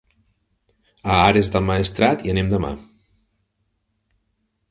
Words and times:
A 1.15 1.17
Ares 1.25 1.51
del 1.57 1.67
Maestrat 1.67 2.25
hi 2.27 2.33
anem 2.33 2.49
demà. 2.55 2.73